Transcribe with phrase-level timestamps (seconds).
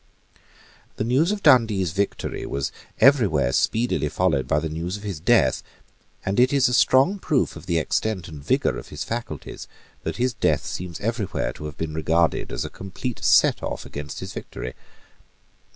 [0.95, 5.19] The news of Dundee's victory was every where speedily followed by the news of his
[5.19, 5.61] death;
[6.25, 9.67] and it is a strong proof of the extent and vigour of his faculties,
[10.01, 13.85] that his death seems every where to have been regarded as a complete set off
[13.85, 14.73] against his victory.